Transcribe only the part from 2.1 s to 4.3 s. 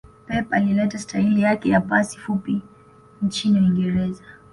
fupi nchini uingereza